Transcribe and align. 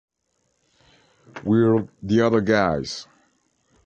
We're 1.43 1.87
the 2.01 2.21
other 2.21 2.41
guys! 2.41 3.05